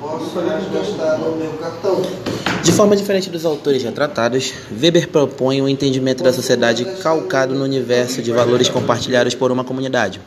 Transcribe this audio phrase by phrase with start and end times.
[0.00, 0.40] posso
[0.72, 2.02] gastar meu cartão.
[2.62, 7.64] De forma diferente dos autores já tratados, Weber propõe um entendimento da sociedade calcado no
[7.64, 10.20] universo de valores compartilhados por uma comunidade.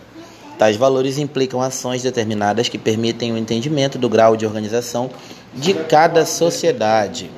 [0.58, 5.10] Tais valores implicam ações determinadas que permitem o entendimento do grau de organização
[5.54, 7.32] de cada sociedade.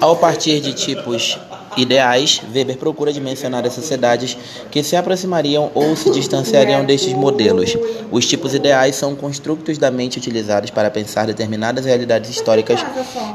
[0.00, 1.38] Ao partir de tipos
[1.78, 4.36] ideais, Weber procura dimensionar as sociedades
[4.70, 7.76] que se aproximariam ou se distanciariam destes modelos.
[8.10, 12.84] Os tipos ideais são construtos da mente utilizados para pensar determinadas realidades históricas,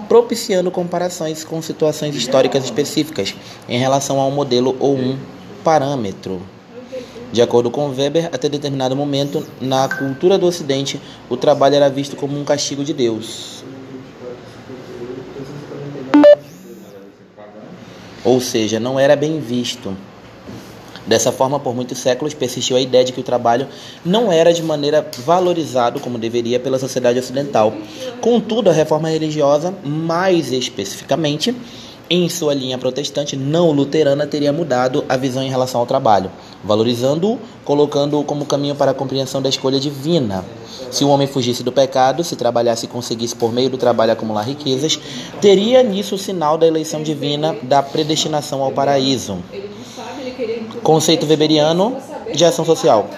[0.10, 3.34] propiciando comparações com situações históricas específicas
[3.68, 5.18] em relação a um modelo ou um
[5.64, 6.42] parâmetro.
[7.32, 12.16] De acordo com Weber, até determinado momento, na cultura do Ocidente, o trabalho era visto
[12.16, 13.64] como um castigo de Deus.
[18.24, 19.96] Ou seja, não era bem visto.
[21.06, 23.68] Dessa forma, por muitos séculos, persistiu a ideia de que o trabalho
[24.06, 27.74] não era de maneira valorizado como deveria pela sociedade ocidental.
[28.22, 31.54] Contudo, a reforma religiosa, mais especificamente,
[32.10, 36.32] em sua linha protestante não luterana, teria mudado a visão em relação ao trabalho,
[36.64, 40.44] valorizando-o, colocando-o como caminho para a compreensão da escolha divina.
[40.92, 44.44] Se o homem fugisse do pecado, se trabalhasse e conseguisse por meio do trabalho acumular
[44.44, 45.00] riquezas,
[45.42, 49.38] teria nisso o sinal da eleição divina, da predestinação ao paraíso.
[50.84, 51.98] Conceito weberiano
[52.34, 53.10] de ação social.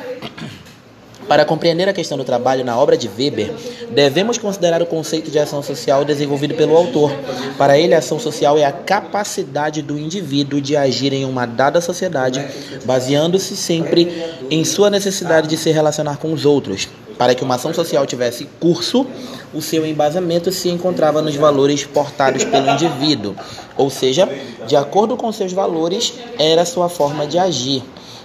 [1.28, 3.52] Para compreender a questão do trabalho na obra de Weber,
[3.90, 7.12] devemos considerar o conceito de ação social desenvolvido pelo autor.
[7.58, 11.82] Para ele, a ação social é a capacidade do indivíduo de agir em uma dada
[11.82, 12.46] sociedade,
[12.86, 14.12] baseando-se sempre
[14.52, 16.88] em sua necessidade de se relacionar com os outros.
[17.18, 19.08] Para que uma ação social tivesse curso,
[19.54, 23.36] o seu embasamento se encontrava nos valores portados pelo indivíduo,
[23.78, 24.30] ou seja,
[24.68, 27.82] de acordo com seus valores, era sua forma de agir.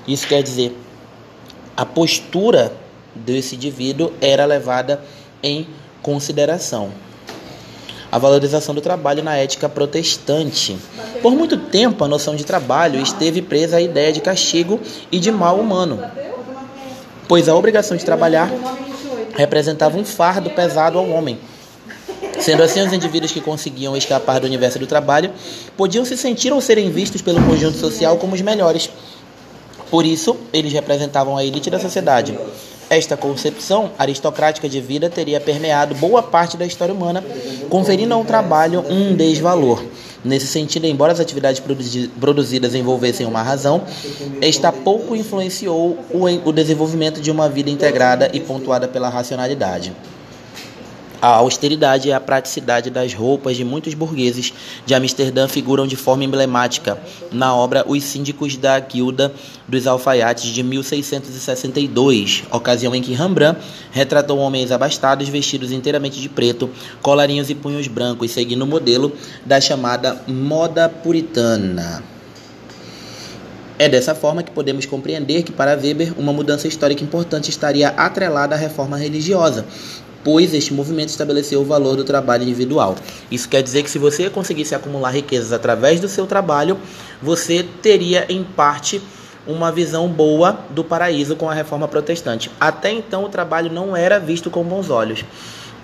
[0.08, 0.76] Isso quer dizer,
[1.76, 2.72] a postura
[3.14, 5.03] desse indivíduo era levada
[5.42, 5.66] em
[6.03, 6.91] consideração.
[8.11, 10.76] A valorização do trabalho na ética protestante.
[11.22, 14.81] Por muito tempo, a noção de trabalho esteve presa à ideia de castigo
[15.12, 16.03] e de mal humano,
[17.28, 18.50] pois a obrigação de trabalhar
[19.37, 21.38] representava um fardo pesado ao homem.
[22.41, 25.31] Sendo assim, os indivíduos que conseguiam escapar do universo do trabalho
[25.76, 28.91] podiam se sentir ou serem vistos pelo conjunto social como os melhores.
[29.91, 32.37] Por isso, eles representavam a elite da sociedade.
[32.90, 37.22] Esta concepção aristocrática de vida teria permeado boa parte da história humana,
[37.68, 39.80] conferindo ao trabalho um desvalor.
[40.24, 41.62] Nesse sentido, embora as atividades
[42.20, 43.84] produzidas envolvessem uma razão,
[44.42, 45.98] esta pouco influenciou
[46.44, 49.92] o desenvolvimento de uma vida integrada e pontuada pela racionalidade.
[51.22, 54.54] A austeridade e a praticidade das roupas de muitos burgueses
[54.86, 56.98] de Amsterdã figuram de forma emblemática
[57.31, 59.31] na obra Os Síndicos da Guilda
[59.69, 63.60] dos Alfaiates de 1662, ocasião em que Rembrandt
[63.91, 66.70] retratou homens abastados vestidos inteiramente de preto,
[67.03, 69.12] colarinhos e punhos brancos, seguindo o modelo
[69.44, 72.02] da chamada moda puritana.
[73.78, 78.54] É dessa forma que podemos compreender que, para Weber, uma mudança histórica importante estaria atrelada
[78.54, 79.64] à reforma religiosa,
[80.22, 82.94] pois este movimento estabeleceu o valor do trabalho individual.
[83.31, 86.78] Isso quer dizer que se você conseguisse acumular riquezas através do seu trabalho,
[87.22, 89.00] você teria em parte
[89.47, 92.50] uma visão boa do paraíso com a reforma protestante.
[92.60, 95.25] Até então o trabalho não era visto com bons olhos.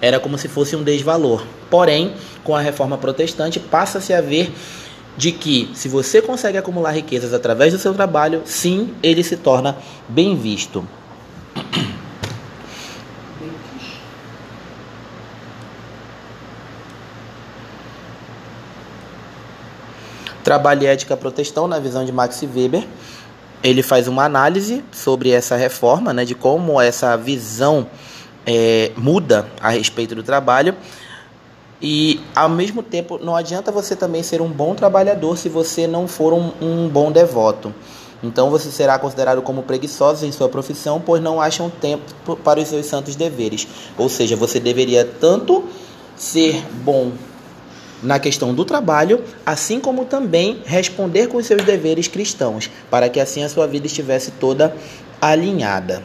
[0.01, 1.43] Era como se fosse um desvalor.
[1.71, 2.13] Porém,
[2.45, 4.53] com a reforma protestante passa-se a ver
[5.17, 9.77] de que se você consegue acumular riquezas através do seu trabalho, sim, ele se torna
[10.09, 10.87] bem visto.
[20.47, 22.87] Trabalho e Ética Protestão, na visão de Max Weber.
[23.65, 27.89] Ele faz uma análise sobre essa reforma, né, de como essa visão
[28.47, 30.77] é, muda a respeito do trabalho.
[31.83, 36.07] E, ao mesmo tempo, não adianta você também ser um bom trabalhador se você não
[36.07, 37.75] for um, um bom devoto.
[38.23, 42.69] Então você será considerado como preguiçoso em sua profissão, pois não acham tempo para os
[42.69, 43.67] seus santos deveres.
[43.99, 45.65] Ou seja, você deveria tanto
[46.15, 47.11] ser bom
[48.03, 53.43] na questão do trabalho, assim como também responder com seus deveres cristãos, para que assim
[53.43, 54.75] a sua vida estivesse toda
[55.21, 56.03] alinhada.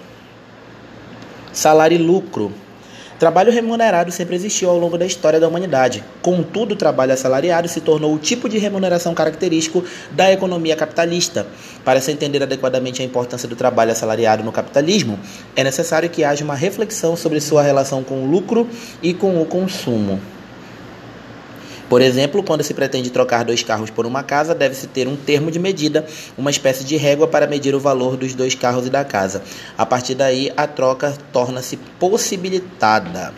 [1.52, 2.52] Salário e lucro.
[3.22, 6.04] Trabalho remunerado sempre existiu ao longo da história da humanidade.
[6.24, 11.46] Contudo, o trabalho assalariado se tornou o tipo de remuneração característico da economia capitalista.
[11.86, 15.20] Para se entender adequadamente a importância do trabalho assalariado no capitalismo,
[15.56, 18.68] é necessário que haja uma reflexão sobre sua relação com o lucro
[19.04, 20.20] e com o consumo.
[21.92, 25.52] Por exemplo, quando se pretende trocar dois carros por uma casa, deve-se ter um termo
[25.52, 26.06] de medida,
[26.38, 29.44] uma espécie de régua para medir o valor dos dois carros e da casa.
[29.78, 33.34] A partir daí, a troca torna-se possibilitada.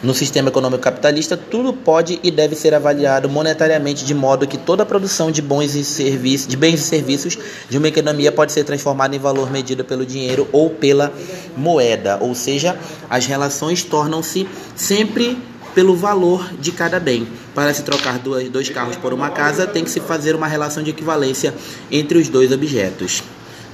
[0.00, 4.84] No sistema econômico capitalista, tudo pode e deve ser avaliado monetariamente de modo que toda
[4.84, 7.36] a produção de bons e serviços, de bens e serviços
[7.68, 11.12] de uma economia pode ser transformada em valor medido pelo dinheiro ou pela
[11.56, 12.78] moeda, ou seja,
[13.10, 14.46] as relações tornam-se
[14.76, 15.36] sempre
[15.74, 17.26] pelo valor de cada bem.
[17.54, 20.82] Para se trocar dois, dois carros por uma casa, tem que se fazer uma relação
[20.82, 21.54] de equivalência
[21.90, 23.22] entre os dois objetos.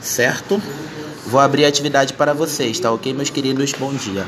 [0.01, 0.61] Certo?
[1.27, 3.73] Vou abrir a atividade para vocês, tá ok, meus queridos?
[3.79, 4.27] Bom dia.